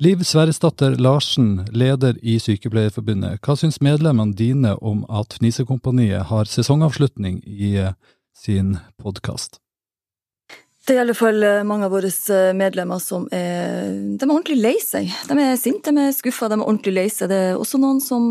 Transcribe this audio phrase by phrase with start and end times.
[0.00, 3.40] Liv Sverresdatter Larsen, leder i Sykepleierforbundet.
[3.42, 7.96] Hva syns medlemmene dine om at Fnisekompaniet har sesongavslutning i eh,
[8.30, 9.58] sin podkast?
[10.86, 14.30] Det er i alle fall eh, mange av våre eh, medlemmer som er, de er
[14.36, 15.10] ordentlig lei seg.
[15.26, 17.32] De er sinte, de er skuffa, de er ordentlig lei seg.
[17.34, 18.30] Det er også noen som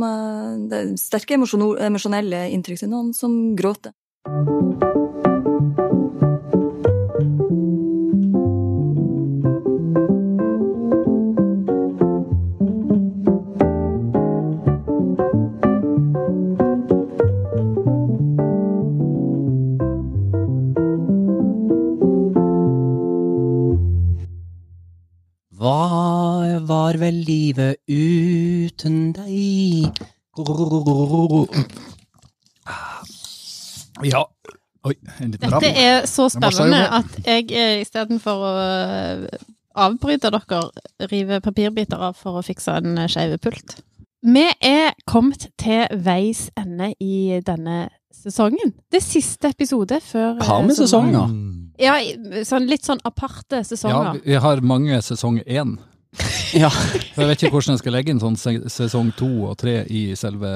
[0.72, 2.88] Det er sterke emosjonelle inntrykk.
[2.88, 3.92] Noen som gråter.
[26.88, 29.98] Hva var vel livet uten deg?
[34.08, 34.22] Ja.
[34.88, 39.26] Oi, en liten Dette er så spennende at jeg eh, istedenfor å eh,
[39.76, 40.62] avbryte dere,
[41.12, 43.82] river papirbiter av for å fikse en eh, skeiv pult.
[44.24, 48.72] Vi er kommet til veis ende i denne sesongen.
[48.88, 51.36] Det er siste episode før Har vi sesonger?
[51.84, 52.00] Ja,
[52.48, 54.22] sånn, litt sånn aparte sesonger.
[54.22, 55.76] Ja, vi har mange sesong én.
[56.54, 56.70] Ja.
[57.18, 58.36] Jeg vet ikke hvordan jeg skal legge inn sånn
[58.70, 60.50] sesong to og tre i selve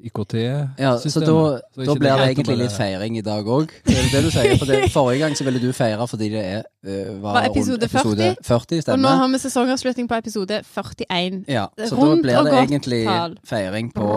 [0.00, 0.78] IKT-systemet.
[0.80, 1.26] ja så da,
[1.74, 3.70] Så da blir det egentlig bare- litt feiring i dag òg.
[3.88, 4.56] Det er det du sier.
[4.60, 6.62] For det, forrige gang så ville du feire fordi det er,
[7.20, 8.82] var, Var episode rundt episode 40.
[8.92, 11.44] Og nå har vi sesongavslutning på episode 41.
[11.48, 13.36] Ja, så da blir det egentlig tal.
[13.44, 14.08] feiring på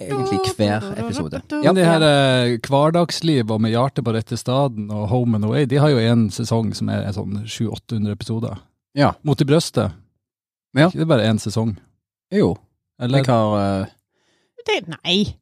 [0.00, 1.42] egentlig hver episode.
[1.64, 5.66] Ja, det her eh, hverdagsliv og med hjertet på rette staden og Home and Away,
[5.70, 8.58] de har jo en sesong som er sånn 700-800 episoder.
[8.96, 9.12] Ja.
[9.22, 9.94] Mot i brøstet.
[10.76, 10.88] Ja.
[10.88, 11.76] Ikke det bare én sesong?
[12.34, 12.56] Jo.
[13.00, 13.18] Eller?
[13.22, 13.86] Jeg har øh,
[14.66, 15.36] Det, nei.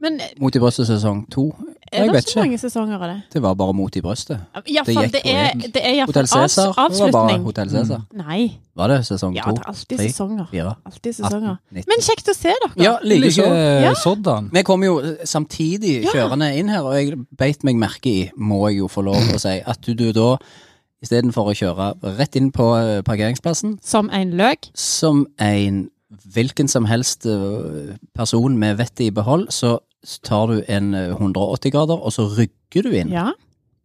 [0.00, 1.48] Men eh, Mot i brøstet sesong to.
[1.92, 2.42] er Jeg det vet så ikke.
[2.44, 3.16] mange sesonger av det?
[3.32, 4.38] Det var bare Mot i brøstet.
[4.68, 6.68] Iallfall, gikk det, på er, det er iallfall Hotell Cæsar.
[6.92, 8.04] Det var bare Hotel Hotell Cæsar.
[8.20, 8.44] Nei.
[8.78, 10.46] Var det sesong Ja, det er alltid tre, sesonger.
[10.52, 10.74] Fire?
[10.86, 11.56] Alltid sesonger.
[11.72, 11.88] 18?
[11.90, 12.70] Men kjekt å se dere.
[12.84, 12.94] Ja.
[13.02, 13.48] Like
[13.82, 13.94] Ja.
[13.98, 14.50] Soddan.
[14.54, 18.78] Vi kom jo samtidig kjørende inn her, og jeg beit meg merke i, må jeg
[18.84, 20.36] jo få lov å si, at du, du da,
[21.04, 24.70] istedenfor å kjøre rett inn på eh, parkeringsplassen, Som en løk.
[24.74, 25.88] som en
[26.34, 29.78] hvilken som helst eh, person med vettet i behold, så
[30.24, 33.12] tar du en eh, 180 grader, og så rygger du inn.
[33.12, 33.30] Ja.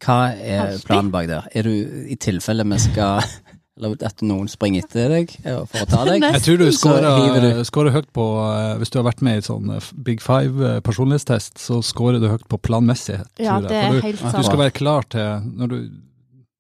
[0.04, 1.48] Hva er planen bak der?
[1.56, 1.74] Er du
[2.12, 3.24] i tilfelle vi skal
[3.74, 6.22] Eller at noen springer etter deg eh, for å ta deg?
[6.22, 9.46] Jeg tror du skårer scorer, scorer høyt på eh, Hvis du har vært med i
[9.48, 13.32] sånn eh, Big Five eh, personlighetstest, så scorer du høyt på planmessighet.
[13.42, 14.38] ja, det er helt sant.
[14.38, 15.80] du skal være klar til når du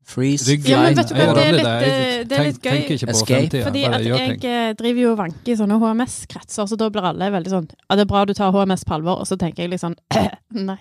[0.05, 0.45] Freeze.
[0.51, 2.63] rygger Ja, men vet du hva, Jeg det er litt, eh, det er litt tenk-
[2.63, 2.71] gøy.
[2.71, 3.61] tenker ikke på Escape.
[3.63, 7.29] Fordi at jeg eh, driver jo og vanker i sånne HMS-kretser, så da blir alle
[7.31, 9.71] veldig sånn Ja, det er bra du tar HMS på alvor, og så tenker jeg
[9.71, 9.95] litt sånn
[10.69, 10.77] Nei.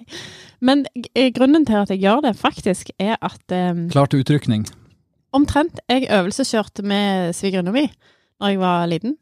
[0.60, 0.84] Men
[1.14, 4.66] eh, grunnen til at jeg gjør det, faktisk, er at um, Klart utrykning.
[5.32, 7.86] omtrent Jeg øvelseskjørte med svigerinna mi
[8.42, 9.16] da jeg var liten.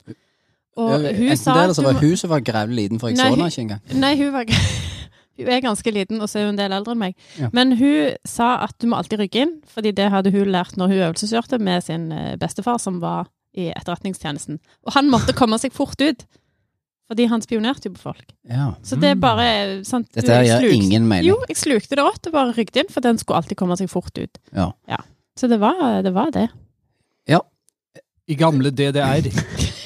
[0.81, 3.27] Og hun Enten det, eller så var hun som var grævlig liten, for jeg Nei,
[3.29, 3.81] så henne ikke engang.
[4.01, 4.45] Nei, hun var
[5.41, 7.15] Hun er ganske liten, og så er hun en del eldre enn meg.
[7.41, 7.51] Ja.
[7.57, 10.93] Men hun sa at du må alltid rygge inn, fordi det hadde hun lært når
[10.93, 14.61] hun øvelseskjørte med sin eh, bestefar, som var i etterretningstjenesten.
[14.87, 16.27] Og han måtte komme seg fort ut,
[17.11, 18.29] fordi han spionerte jo på folk.
[18.47, 18.69] Ja.
[18.87, 19.47] Så det er bare
[19.89, 21.33] sant, Dette her jeg ingen mening.
[21.33, 23.91] Jo, jeg slukte det rått og bare rygget inn, for den skulle alltid komme seg
[23.91, 24.39] fort ut.
[24.55, 24.71] Ja.
[25.39, 26.15] Så det var det.
[26.15, 26.49] Var det.
[28.31, 29.27] I gamle DDR.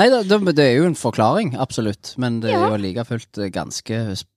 [0.00, 3.36] Nei, det, det det er jo en forklaring, absolutt, men det er jo like fullt
[3.42, 4.29] eh, ganske sp-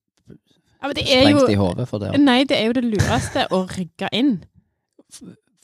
[0.83, 2.11] Ja, men det er jo i hodet for det.
[2.19, 4.43] Nei, det er jo det lureste å rygge inn.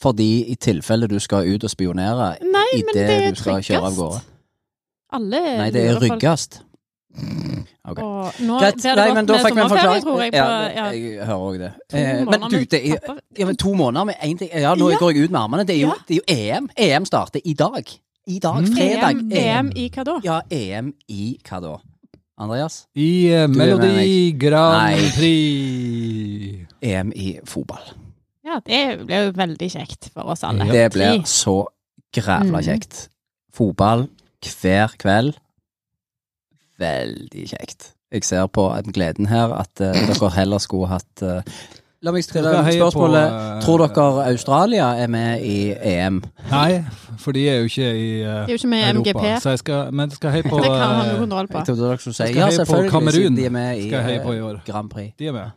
[0.01, 3.59] Fordi i tilfelle du skal ut og spionere Nei, men det det er du skal
[3.65, 4.21] kjøre av gårde.
[5.11, 6.11] Alle Nei, det er lurer folk.
[6.21, 6.59] ryggast.
[7.89, 7.97] Ok.
[7.99, 8.75] Og nå Greit.
[8.77, 10.03] blir det Nei, men da med fikk vi en sommerferie, forklaring.
[10.05, 10.31] tror jeg.
[10.31, 11.71] På, Ja, ja, jeg hører òg det.
[11.89, 13.19] to Eh, Men måneder du, med det er, pappa.
[13.39, 14.97] ja, men to måneder med én ting Ja, nå Ja.
[14.97, 15.65] går jeg ut med armene.
[15.67, 15.93] Det er jo, Ja.
[16.07, 16.69] det er jo EM.
[16.77, 17.83] EM starter i dag.
[18.27, 18.61] I dag.
[18.63, 18.75] Mm.
[18.75, 19.09] Fredag.
[19.09, 20.19] EM, EM i hva da?
[20.23, 21.77] Ja, EM i hva da?
[22.39, 22.85] Andreas?
[22.95, 25.09] I eh, Melodi Grand Nei.
[25.15, 26.67] Prix.
[26.81, 27.89] EM i fotball.
[28.47, 30.65] Ja, det blir jo veldig kjekt for oss alle.
[30.71, 31.57] Det blir så
[32.15, 32.65] grævla Mm.
[32.65, 33.09] kjekt.
[33.53, 34.07] Fotball
[34.41, 35.35] hver kveld.
[36.79, 37.91] Veldig kjekt.
[38.11, 38.63] Jeg ser på
[38.95, 41.41] gleden her at eh, dere heller skulle hatt eh,
[41.99, 43.29] La meg stille spørsmålet.
[43.29, 46.23] på, eh, Tror dere Australia er med i EM?
[46.51, 46.83] Nei,
[47.17, 49.09] for de er jo ikke i uh, De er jo ikke med i Europa.
[49.09, 49.41] MGP.
[49.41, 51.57] Så jeg skal, men jeg skal heie på Det kan han jo eh, kontroll på.
[51.57, 53.11] Jeg trodde dere skulle si ja, selvfølgelig, Kamerun.
[53.11, 54.61] siden de er med i, uh, på i år.
[54.65, 55.13] Grand Prix.
[55.19, 55.49] De er med.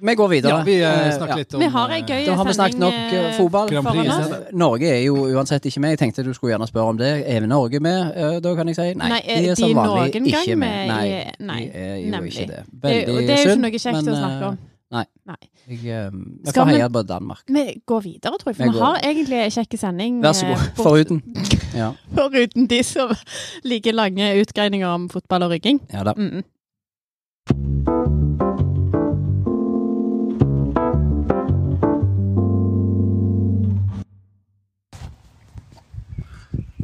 [0.00, 0.58] Vi går videre.
[0.58, 1.36] Ja, vi snakker ja.
[1.36, 2.26] litt om Vi har ei gøy sending.
[2.28, 2.94] Da har vi snakket nok
[3.36, 3.68] fotball.
[3.88, 4.52] Prix.
[4.52, 5.90] Norge er jo uansett ikke med.
[5.90, 7.24] Jeg tenkte du skulle gjerne spørre om det.
[7.26, 8.14] Er Norge med,
[8.44, 8.94] da kan jeg si?
[8.94, 10.56] Nei, Nei, er de er som vanlig ikke med.
[10.56, 12.36] med Nei, nei, de er jo nemlig.
[12.36, 12.64] ikke det.
[12.82, 14.58] Det, er- det er jo ikke noe kjekt men, å snakke om.
[14.90, 15.04] Nei.
[15.28, 15.36] Nei.
[15.68, 17.42] Jeg, eh, vi Skal får vi- heie på Danmark.
[17.46, 20.22] Vi går videre, tror jeg, for Vi vi går- har egentlig en kjekk sending.
[20.22, 20.76] Vær så eh, god.
[20.76, 21.22] bort- Foruten.
[21.74, 21.92] Ja.
[22.16, 23.10] Foruten de som
[23.64, 25.80] liker lange utgreininger om fotball og rygging.
[25.92, 26.14] ja da.
[26.16, 26.42] Mm.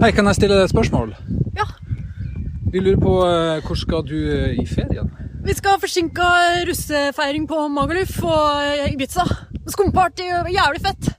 [0.02, 1.12] Hei, kan jeg stille deg et spørsmål?
[1.56, 1.66] Ja.
[2.74, 5.10] Vi lurer på eh, hvor skal du eh, i ferien?
[5.44, 6.26] Vi skal ha forsinka
[6.68, 9.24] russefeiring på Magaluf og Ibiza.
[9.68, 10.24] Skumparty,
[10.54, 11.10] jævlig fett.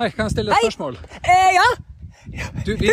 [0.00, 0.68] Hei, kan jeg stille et Hei.
[0.68, 0.98] spørsmål?
[1.22, 1.66] Eh, ja,
[2.66, 2.90] Du, vi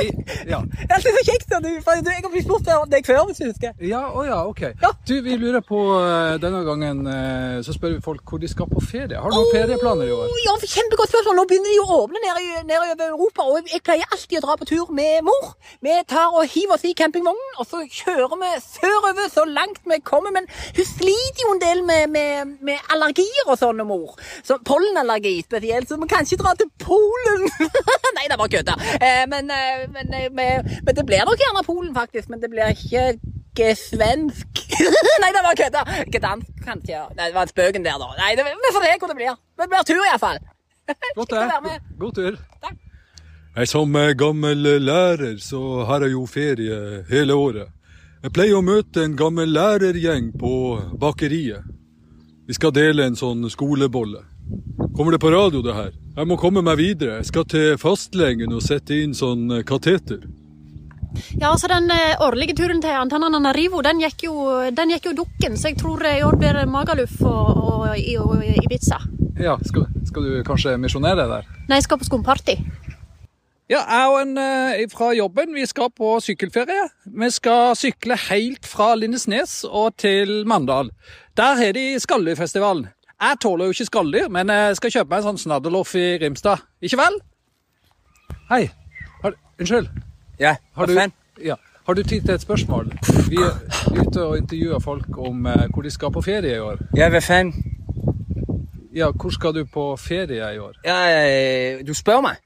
[0.49, 0.59] Ja.
[0.87, 1.51] det er så kjekt.
[1.51, 3.73] at Du, for jeg har blitt spurt om deg før, hvis du husker.
[3.85, 4.61] Ja, å ja, ok.
[4.81, 4.91] Ja.
[5.07, 8.69] Du, vi lurer på eh, denne gangen eh, Så spør vi folk hvor de skal
[8.71, 9.17] på ferie.
[9.17, 10.31] Har du noen ferieplaner i år?
[10.45, 11.39] Ja, kjempegodt spørsmål.
[11.41, 14.67] Nå begynner de å åpne nedover nede Europa, og jeg pleier alltid å dra på
[14.69, 15.53] tur med mor.
[15.83, 19.99] Vi tar og hiver oss i campingvognen, og så kjører vi sørover så langt vi
[20.07, 20.33] kommer.
[20.35, 20.47] Men
[20.77, 24.15] hun sliter jo en del med, med, med allergier og sånn, mor.
[24.45, 27.47] Så pollenallergi spesielt, så vi kan ikke dra til Polen.
[28.17, 28.77] Nei, det var kødda.
[28.99, 32.29] Eh, men, eh, men, eh, men, men det blir nok gjerne Polen, faktisk.
[32.29, 33.15] Men det blir ikke
[33.51, 34.61] ikke svensk.
[35.21, 35.81] Nei, det var kødda.
[36.05, 37.01] Ikke dansk, kanskje.
[37.17, 38.07] Nei, det var spøken der, da.
[38.19, 39.35] Nei, det, vi får se hvor det blir.
[39.59, 40.39] Det blir tur, iallfall.
[41.17, 41.59] Være det.
[41.65, 41.91] med.
[41.99, 42.39] God tur.
[42.63, 42.79] Takk.
[43.55, 47.67] Nei, Som eh, gammel lærer så har jeg jo ferie hele året.
[48.23, 50.53] Jeg pleier å møte en gammel lærergjeng på
[51.01, 51.65] bakeriet.
[52.47, 54.23] Vi skal dele en sånn skolebolle.
[54.95, 55.91] Kommer det på radio, det her?
[56.11, 57.21] Jeg må komme meg videre.
[57.21, 60.25] Jeg skal til fastlegen og sette inn sånn eh, kateter.
[61.39, 64.35] Ja, altså Den eh, årlige turen til Antananarivo den gikk jo,
[64.75, 67.87] den gikk jo dukken, så jeg tror eh, i år blir det Magaluf og, og,
[67.95, 68.99] og, og Ibiza.
[69.39, 71.47] Ja, skal, skal du kanskje misjonere der?
[71.67, 72.57] Nei, jeg skal på skumparty.
[73.71, 76.89] Ja, jeg og en eh, fra jobben, vi skal på sykkelferie.
[77.07, 80.91] Vi skal sykle helt fra Lindesnes og til Mandal.
[81.39, 82.89] Der har de Skalldyfestivalen.
[83.21, 86.63] Jeg tåler jo ikke skalldyr, men jeg skal kjøpe meg en sånn snadderloff i Rimstad.
[86.81, 87.19] Ikke vel?
[88.49, 88.63] Hei.
[89.21, 89.89] Har, unnskyld.
[90.41, 90.95] Ja, Har du,
[91.45, 92.89] ja, har du tid til et spørsmål?
[93.29, 93.59] Vi er
[94.01, 96.81] ute og intervjuer folk om eh, hvor de skal på ferie i år.
[96.97, 97.53] Ja, hva faen?
[98.95, 100.79] Ja, hvor skal du på ferie i år?
[100.83, 100.97] Ja,
[101.85, 102.41] du spør meg?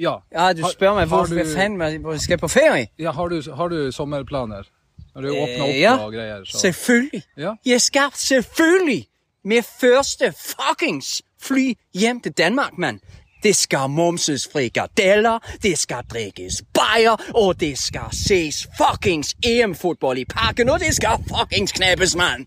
[0.00, 2.38] Ja, Ja, du Har- spør meg hvor, vi du- hva faen hva- hvor jeg skal
[2.38, 2.86] på ferie?
[2.98, 4.68] ja har, du, har du sommerplaner?
[5.14, 5.96] Har du åpna opp Eh, ja.
[5.96, 6.44] og greier?
[6.44, 6.58] Så.
[6.60, 7.22] Selvfølgelig.
[7.36, 7.54] Ja.
[7.66, 9.06] Jeg skal selvfølgelig
[9.44, 13.00] med første fuckings fly hjem til Danmark, mann.
[13.42, 20.24] Det skal momses frikadeller, det skal drikkes bajer, og det skal ses fuckings EM-fotball i
[20.24, 22.46] parken, og det skal fuckings knappes, mann.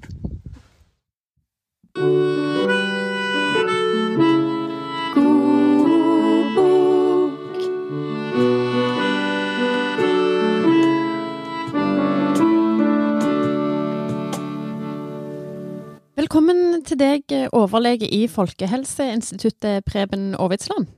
[16.13, 20.91] Velkommen til deg, overlege i Folkehelseinstituttet, Preben Aavitsland.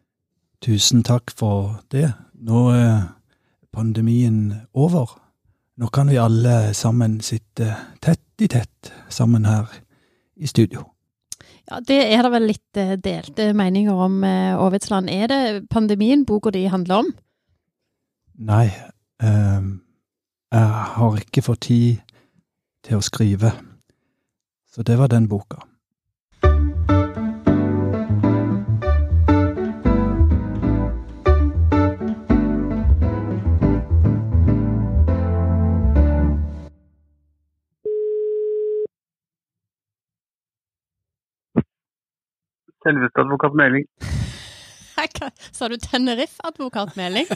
[0.60, 2.10] Tusen takk for det.
[2.36, 2.98] Nå er
[3.72, 5.14] pandemien over.
[5.80, 7.70] Nå kan vi alle sammen sitte
[8.04, 9.72] tett i tett sammen her
[10.36, 10.84] i studio.
[11.72, 15.08] Ja, Det er det vel litt eh, delte meninger om, eh, Aavitsland.
[15.10, 17.14] Er det pandemien boka di handler om?
[18.36, 18.66] Nei,
[19.24, 19.72] eh,
[20.52, 20.68] jeg
[21.00, 22.04] har ikke fått tid
[22.84, 23.54] til å skrive.
[24.76, 25.56] Så det var den boka.
[42.84, 43.86] Selveste advokat Meling.
[45.52, 47.28] Sa du Tenerife-advokat Meling?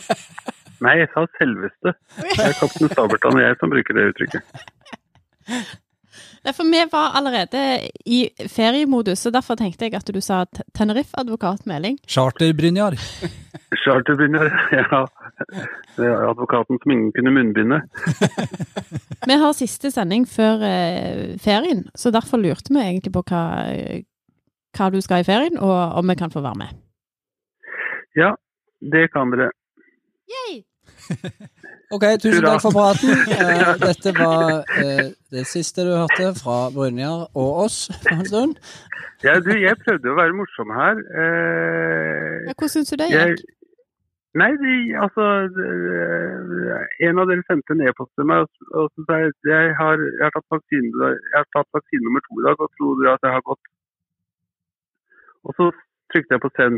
[0.84, 1.96] Nei, jeg sa selveste.
[2.20, 4.58] Det er kaptein Sabeltann og jeg som bruker det uttrykket.
[6.46, 7.62] Nei, for vi var allerede
[8.06, 12.00] i feriemodus, så derfor tenkte jeg at du sa T- Tenerife-advokat Meling.
[12.08, 12.98] Charter-Brynjar.
[13.84, 15.02] Charterbrynjar, ja.
[15.96, 17.82] Det er advokaten som ingen kunne munnbinde.
[19.30, 23.44] Vi har siste sending før eh, ferien, så derfor lurte vi egentlig på hva,
[24.78, 26.80] hva du skal i ferien, og om vi kan få være med.
[28.18, 28.32] Ja,
[28.82, 29.52] det kan dere.
[30.30, 30.64] Yay!
[31.90, 33.10] Ok, tusen takk for praten.
[33.40, 38.60] Eh, dette var eh, det siste du hørte fra Brynjar og oss for en stund.
[39.26, 41.00] Ja, du, jeg prøvde å være morsom her.
[41.24, 43.42] Eh, Ja, hvordan syns du det gikk?
[44.40, 45.24] nei, de, altså
[47.08, 49.98] En av dere sendte en e-post til meg og, og så sa jeg jeg har,
[50.06, 53.16] jeg har tatt vaksine jeg har tatt vaksine nummer to i dag og tror dere
[53.18, 53.72] at jeg har gått
[55.50, 55.72] Og så
[56.14, 56.78] trykte jeg på send.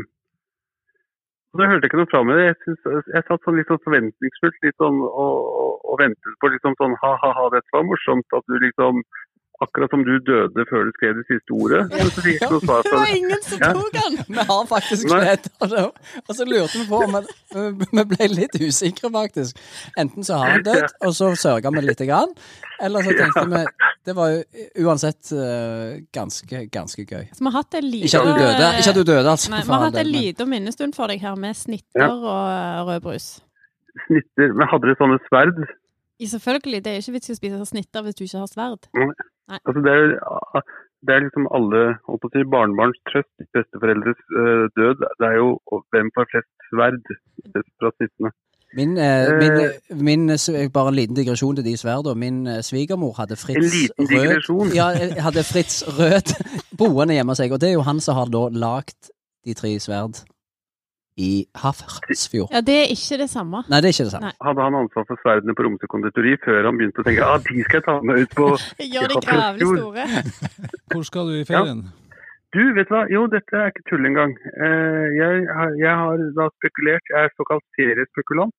[1.52, 2.38] Og så hørte jeg ikke noe fra meg.
[2.46, 6.48] Jeg, synes, jeg satt sånn litt sånn forventningsfullt litt sånn, og, og, og ventet på
[6.54, 8.38] liksom sånn ha-ha-ha, dette var morsomt.
[8.38, 9.02] At du liksom
[9.64, 11.82] akkurat som du døde før du skrev det siste ordet.
[11.92, 13.70] Men så fikk jeg ikke noe svar Det var ingen som Ja.
[13.76, 14.18] tok den!
[14.36, 15.84] Vi har faktisk skrevet det.
[16.26, 19.62] Og så lurte vi på om vi- ble litt usikre, faktisk.
[19.98, 22.32] Enten så har han dødd, og så sørga vi lite grann.
[22.82, 23.64] Eller så tenkte vi
[24.02, 24.40] Det var jo
[24.88, 27.28] uansett eh, ganske, ganske gøy.
[27.30, 29.50] Så vi har hatt en liten Ikke at du døde, ikke at du døde altså.
[29.52, 32.88] Nei, vi har hatt en liten minnestund for deg her med snitter og rødbrus.
[32.88, 33.28] rød brus.
[34.08, 34.52] Snitter.
[34.58, 35.62] Men hadde dere sånne sverd?
[36.22, 38.88] I selvfølgelig, det er ikke vits i å spise snitter hvis du ikke har sverd.
[39.52, 40.62] Altså det, er,
[41.06, 41.82] det er liksom alle
[42.34, 45.02] si, barnebarns trøst, besteforeldres uh, død.
[45.18, 45.48] Det er jo
[45.92, 47.12] hvem får flest sverd
[47.80, 48.32] fra snittene.
[48.74, 52.18] Min, eh, min, min eh, Bare en liten digresjon til de sverdene.
[52.18, 54.72] Min eh, svigermor hadde Fritz Rød?
[54.74, 56.32] Ja, eh, hadde Fritz Rød
[56.78, 57.52] boende hjemme hos seg.
[57.52, 59.12] Og det er jo han som har da lagd
[59.44, 60.22] de tre sverd
[61.20, 62.48] i Hafrsfjord.
[62.54, 63.60] Ja, det er ikke det samme.
[63.68, 64.30] Nei, det er ikke det samme.
[64.32, 64.46] Nei.
[64.48, 67.64] Hadde han ansvar for sverdene på Romsø konditori før han begynte å tenke ah, de
[67.66, 68.46] skal jeg ta med ut på
[68.94, 70.06] Gjør de gravlig store.
[70.94, 71.82] Hvor skal du i ferien?
[72.52, 73.02] Du, vet du hva?
[73.12, 74.32] Jo, dette er ikke tull engang.
[74.52, 77.06] Eh, jeg, har- jeg har da spekulert.
[77.12, 78.52] Jeg er såkalt feriespekulant.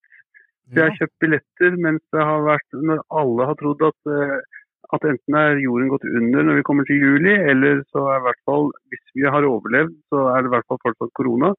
[0.71, 4.61] Så jeg har kjøpt billetter mens det har vært Når alle har trodd at, eh,
[4.95, 8.25] at enten er jorden gått under når vi kommer til juli, eller så er i
[8.29, 11.51] hvert fall, hvis vi har overlevd, så er det i hvert fall fortsatt korona.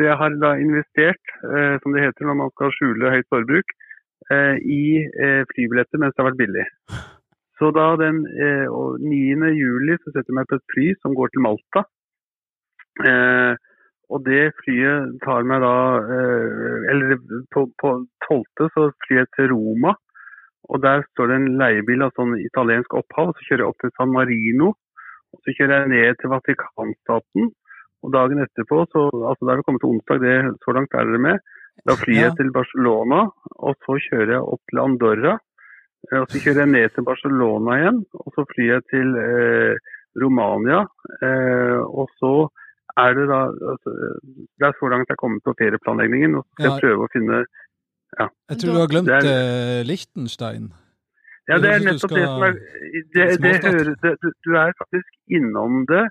[0.00, 3.74] Så jeg har da investert, eh, som det heter når man skal skjule høyt forbruk,
[4.32, 6.64] eh, i eh, flybilletter mens det har vært billig.
[7.60, 9.50] Så da den eh, og 9.
[9.58, 11.84] juli så setter jeg meg på et fly som går til Malta.
[14.10, 15.74] Og det flyet tar meg da
[16.90, 17.20] Eller
[17.52, 17.92] på, på
[18.26, 18.72] 12.
[18.72, 19.92] så flyr jeg til Roma.
[20.72, 23.36] Og der står det en leiebil av sånn italiensk opphav.
[23.36, 24.72] Så kjører jeg opp til San Marino.
[25.36, 27.52] Og så kjører jeg ned til Vatikanstaten.
[28.02, 31.04] Og dagen etterpå, så, altså da er vi kommet til onsdag, det, så langt er
[31.10, 31.38] dere med.
[31.88, 33.20] Da flyr jeg til Barcelona,
[33.68, 35.34] og så kjører jeg opp til Andorra.
[36.10, 39.74] Eh, Og så kjører jeg ned til Barcelona igjen, og så flyr jeg til eh,
[40.22, 40.80] Romania.
[41.22, 42.32] Eh, og så
[42.98, 43.40] er det da
[43.72, 43.90] altså,
[44.58, 46.70] Det er så langt jeg er kommet på ferieplanleggingen, og så skal Ja.
[46.74, 47.44] jeg prøve å finne
[48.18, 48.26] ja.
[48.50, 50.72] Jeg tror du har glemt Det eh, Liechtenstein.
[51.48, 52.52] Ja, det er nettopp det som er
[53.14, 56.04] det, det hører, det, du er faktisk innom det.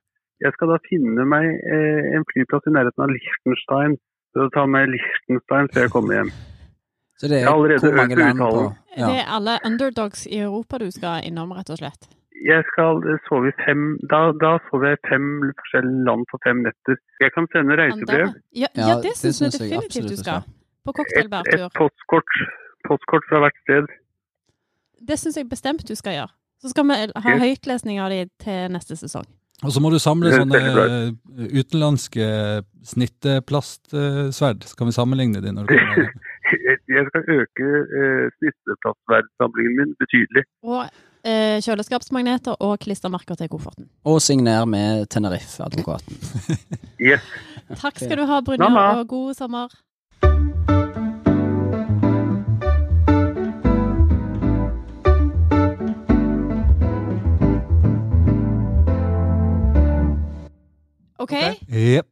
[0.43, 3.97] Jeg skal da finne meg eh, en flyplass i nærheten av Liechtenstein.
[4.35, 6.31] Så ta meg Liechtenstein før jeg kommer hjem.
[7.19, 8.61] Så det er hvor mange land på
[8.99, 9.07] ja.
[9.09, 12.07] Det er alle underdogs i Europa du skal innom, rett og slett.
[12.47, 15.25] Jeg skal eh, sove i fem Da, da sover jeg i fem
[15.59, 16.99] forskjellige land på fem netter.
[17.19, 18.31] Jeg kan sende reisebrev.
[18.55, 20.47] Ja, Ja, ja, det det syns vi definitivt du skal.
[20.87, 21.65] På Et, cocktailbærtur.
[21.67, 22.31] et postkort,
[22.87, 23.91] postkort fra hvert sted.
[25.07, 26.31] Det syns jeg bestemt du skal gjøre.
[26.63, 29.27] Så skal vi ha høytlesning av de til neste sesong.
[29.63, 31.09] Og så må du samle sånne eh,
[31.59, 32.27] utenlandske
[32.87, 34.63] snitteplastsverd.
[34.69, 36.13] Så kan vi sammenligne de når du kommer.
[36.89, 37.65] Jeg skal øke
[37.99, 40.45] eh, snitteplassverdsamlingen min betydelig.
[40.65, 40.87] Og
[41.27, 43.89] eh, kjøleskapsmagneter og klistremerker til kofferten.
[44.09, 46.17] Og signer med Tenerife-advokaten.
[46.99, 47.23] Yes.
[47.79, 49.71] Takk skal du ha, Brynjar, og god sommer.
[61.19, 61.35] OK.
[61.67, 62.07] Jep.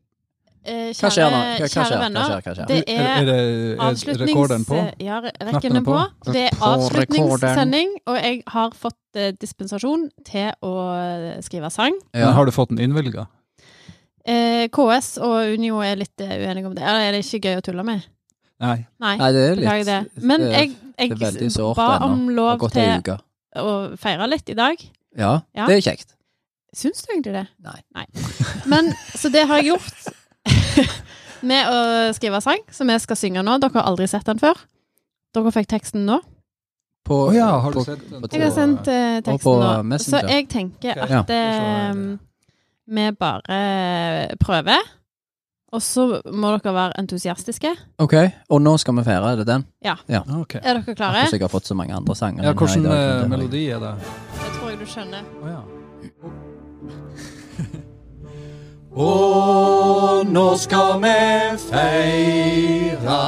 [0.68, 1.38] Eh, Hva skjer nå?
[1.40, 1.92] kjære, kjære skjer?
[1.94, 2.26] Hva venner.
[2.28, 2.42] skjer?
[2.44, 2.68] Hva skjer?
[2.68, 4.32] Det Er, er er det er avslutnings...
[4.34, 4.80] rekorden på?
[5.00, 5.94] Ja, rekken er på.
[5.96, 6.34] på?
[6.36, 11.96] Det er avslutningssending, og jeg har fått eh, dispensasjon til å eh, skrive sang.
[12.12, 13.30] Men har du fått den innvilga?
[14.28, 16.84] Eh, KS og Unio er litt uenige om det.
[16.84, 18.04] Eller er det ikke gøy å tulle med?
[18.60, 18.76] Nei.
[19.00, 19.16] Nei.
[19.22, 19.98] Nei, det er litt det.
[20.20, 23.14] Men jeg, det er jeg ba om lov til
[23.64, 24.84] å feire litt i dag.
[25.18, 25.66] Ja, Ja.
[25.70, 26.17] det er kjekt.
[26.76, 27.46] Syns du egentlig det?
[27.64, 27.80] Nei.
[27.96, 28.06] Nei.
[28.68, 30.10] Men, så det har jeg gjort
[31.52, 31.78] med å
[32.18, 33.58] skrive sang, som jeg skal synge nå.
[33.64, 34.60] Dere har aldri sett den før.
[35.36, 36.20] Dere fikk teksten nå.
[37.08, 38.22] På, oh, ja, har du på- sett den?
[38.22, 40.00] på- Jeg har sendt uh, teksten nå.
[40.04, 41.10] Så jeg tenker Ok.
[41.10, 41.22] Ja.
[41.24, 42.02] at eh,
[42.88, 44.94] vi bare prøver.
[45.76, 47.74] Og så må dere være entusiastiske.
[48.00, 48.14] Ok,
[48.56, 49.66] og nå skal vi feire, er det den?
[50.40, 50.56] Ok.
[50.62, 51.26] Er dere klare?
[51.32, 52.44] Jeg har fått så mange andre sanger.
[52.48, 53.96] Ja, hvordan Hvilken eh, melodi er det?
[54.40, 55.28] Det tror jeg du skjønner.
[55.44, 55.87] Oh, ja.
[59.08, 61.18] Og nå skal vi
[61.70, 63.24] feire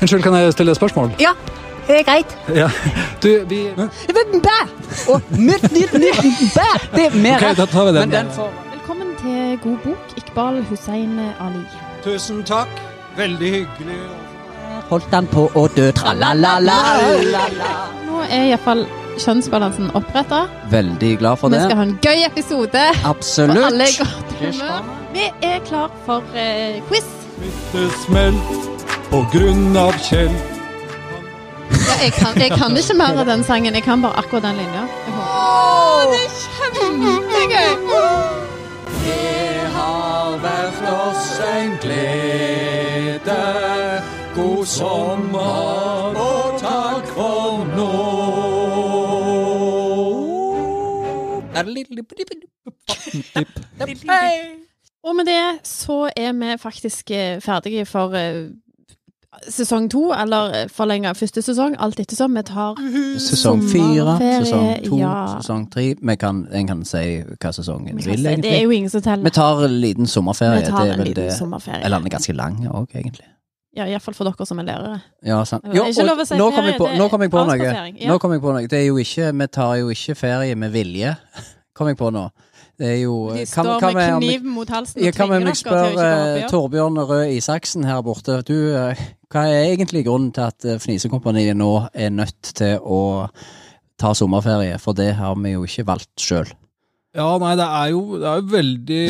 [0.00, 1.10] Unnskyld, kan jeg stille et spørsmål?
[1.20, 1.30] Ja,
[1.88, 2.38] det er greit.
[2.54, 2.68] Ja.
[3.22, 3.68] Du, vi
[4.42, 4.56] Bæ!
[5.08, 6.96] Og nytt, nytt, nytt, bæ!
[6.96, 8.08] Det er mer Okay, da tar vi den.
[8.08, 11.64] Men den får Velkommen til God bok, Iqbal Hussein Ali.
[12.04, 12.68] Tusen takk.
[13.16, 14.00] Veldig hyggelig.
[14.88, 16.56] Holdt han på å dø, tralala.
[18.06, 18.86] Nå er iallfall
[19.20, 20.46] kjønnsbalansen oppretta.
[20.70, 21.60] Veldig glad for det.
[21.60, 22.86] Vi skal ha en gøy episode.
[23.04, 23.58] Absolutt.
[23.58, 24.95] For alle er godt humør.
[25.16, 27.04] Vi er klar for eh, quiz.
[27.36, 28.36] Smittesmell
[29.08, 30.34] på grunn av Kjell.
[31.72, 33.72] Ja, jeg, kan, jeg kan ikke mer av den sangen.
[33.78, 34.82] Jeg kan bare akkurat den linja.
[35.16, 36.30] Oh, det er
[36.74, 37.72] kjempegøy!
[39.06, 43.40] Det har vært oss en glede.
[44.36, 47.92] God sommer og takk for nå.
[55.06, 58.48] Og med det så er vi faktisk eh, ferdige for eh,
[59.52, 62.34] sesong to, eller forlenga første sesong, alt ettersom.
[62.38, 62.78] Vi tar
[63.20, 65.12] Sesong fire, sesong to, ja.
[65.36, 65.84] sesong tre.
[66.00, 67.04] Vi kan, en kan si
[67.36, 69.24] hva sesongen Vi vil, si- Det er jo ingen som teller.
[69.24, 70.64] Vi tar en liten sommerferie.
[70.64, 71.36] Vi tar det en liten det.
[71.38, 71.84] sommerferie.
[71.84, 73.26] Eller den er ganske lang òg, egentlig.
[73.76, 75.00] Ja, iallfall for dere som er lærere.
[75.22, 75.66] Ja, sant.
[75.68, 77.58] Å si nå ferie, på, nå kom jeg på noe.
[77.60, 78.08] ja.
[78.08, 78.66] Nå kom jeg på noe.
[78.66, 81.12] Det er jo ikke, vi tar jo ikke ferie med vilje,
[81.76, 82.30] kom jeg på nå.
[82.78, 85.44] Det er jo De kan- står kan med jeg- kniv mot halsen og kan tvinger
[85.44, 86.50] dere til å ikke gå i jobb.
[86.50, 88.42] Torbjørn Røe Isaksen her borte.
[88.44, 88.94] Du, eh,
[89.32, 93.28] hva er egentlig grunnen til at eh, Fnisekompaniet nå er nødt til å
[93.98, 94.78] ta sommerferie?
[94.78, 96.52] For det har vi jo ikke valgt sjøl.
[97.16, 99.04] Ja, nei, det er jo, det er veldig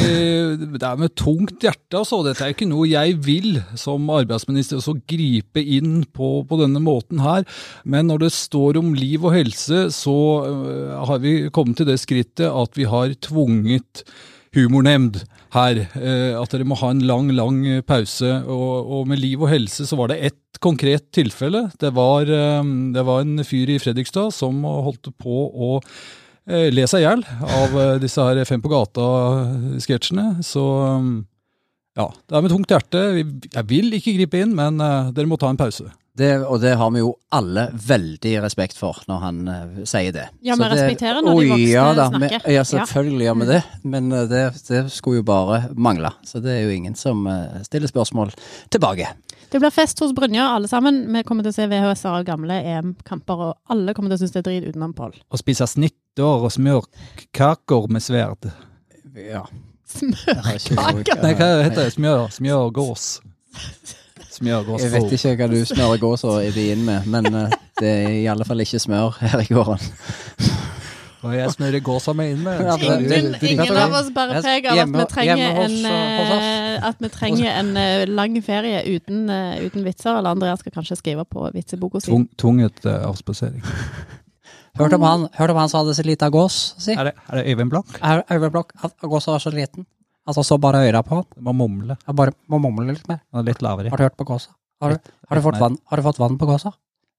[0.77, 2.21] Det er med tungt hjerte, altså.
[2.23, 7.19] Dette er ikke noe jeg vil som arbeidsminister også gripe inn på på denne måten
[7.25, 7.43] her.
[7.83, 11.99] Men når det står om liv og helse, så øh, har vi kommet til det
[11.99, 14.05] skrittet at vi har tvunget
[14.55, 15.19] humornemnd
[15.57, 15.83] her.
[15.99, 18.31] øh, at dere må ha en lang, lang pause.
[18.47, 21.73] Og, og med liv og helse så var det ett konkret tilfelle.
[21.81, 22.63] Det var, øh,
[22.95, 25.81] det var en fyr i Fredrikstad som holdt på å
[26.47, 30.45] le seg i hjel av eh, disse her Fem på gata-sketsjene.
[30.47, 31.15] Så um,
[31.97, 33.05] ja, det er med tungt hjerte.
[33.17, 35.89] Jeg vil ikke gripe inn, men eh, dere må ta en pause.
[36.17, 40.31] Det, og det har vi jo alle veldig respekt for når han uh, sier det.
[40.47, 42.47] Ja, vi respekterer når de voksne ja, da, snakker.
[42.47, 43.59] Vi, ja, selvfølgelig gjør vi det.
[43.85, 46.15] Men uh, det, det skulle jo bare mangle.
[46.25, 48.33] Så det er jo ingen som uh, stiller spørsmål
[48.73, 49.11] tilbake.
[49.53, 51.05] Det blir fest hos Brynja, alle sammen.
[51.13, 54.35] Vi kommer til å se VHS-er av gamle EM-kamper, og alle kommer til å synes
[54.39, 55.21] det er drit utenom Pål.
[55.29, 55.69] Og spise
[56.17, 58.49] snitter og smørkaker med sverd.
[59.17, 59.43] Ja.
[59.87, 61.21] Smørkaker!
[61.23, 61.93] Nei, hva heter det?
[61.93, 63.21] Smør, smørgås.
[64.33, 64.83] Smørgås.
[64.83, 68.27] Jeg vet ikke hva du smører gåsa i inn med, men eh, det er i
[68.33, 69.93] alle fall ikke smør her i gården.
[71.27, 72.61] Og jeg smører gåsa meg inn med.
[72.65, 76.45] Ja, Ingen, ingen av oss bærer preg av at vi trenger en, hos oss.
[76.45, 80.15] eh, at vi trenger en eh, lang ferie uten, eh, uten vitser.
[80.17, 82.09] Eller Andreas skal kanskje skrive på vitseboka si.
[82.13, 83.65] Tvung, tvunget avspasering.
[84.77, 86.93] Hørte om han, hørt om han som hadde så lita gås, si?
[86.93, 87.95] Er det, er det Øyvind Blokk?
[88.05, 89.87] Er Øyvind Blokk at gåsa var så liten?
[90.27, 91.27] Altså så bare øra på han?
[91.47, 91.97] Må mumle.
[92.03, 93.23] Jeg bare må mumle litt mer.
[93.33, 93.93] Han er litt lavere.
[93.93, 94.53] Har du hørt på gåsa?
[94.83, 96.75] Har du, har du, fått, vann, har du fått vann på gåsa?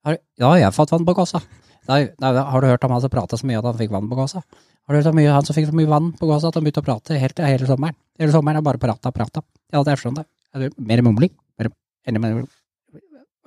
[0.06, 1.42] Har ja, jeg har fått vann på gåsa.
[1.88, 4.10] Nei, nei, har du hørt om han som prata så mye at han fikk vann
[4.12, 4.44] på gåsa?
[4.44, 6.68] Har du hørt om mye, han som fikk så mye vann på gåsa at han
[6.68, 7.98] begynte å prate helt, hele sommeren?
[8.20, 9.42] Hele sommeren har bare prata prata.
[9.74, 10.28] Ja, det er sånn det.
[10.54, 11.34] Er det mer mumling?
[11.58, 11.72] Mer,
[12.06, 12.46] enda mer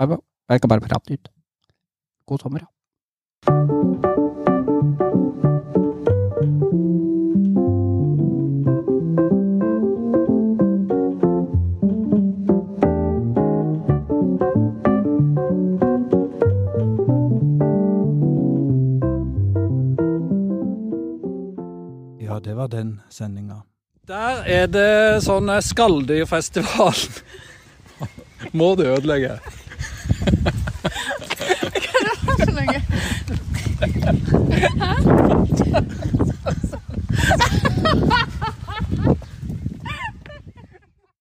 [0.01, 1.31] Jeg kan bare prate ut.
[2.27, 2.73] God sommer, ja.
[23.21, 23.63] Sendinga.
[24.11, 26.97] Der er det sånn eh, Skalldyrfestival.
[28.59, 29.37] Må du ødelegge?